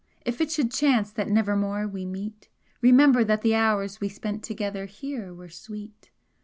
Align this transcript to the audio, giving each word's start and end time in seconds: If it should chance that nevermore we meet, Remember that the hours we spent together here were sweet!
If 0.25 0.41
it 0.41 0.49
should 0.51 0.71
chance 0.71 1.11
that 1.11 1.27
nevermore 1.29 1.87
we 1.87 2.07
meet, 2.07 2.49
Remember 2.81 3.23
that 3.23 3.43
the 3.43 3.53
hours 3.53 4.01
we 4.01 4.09
spent 4.09 4.41
together 4.43 4.85
here 4.87 5.31
were 5.31 5.49
sweet! 5.49 6.09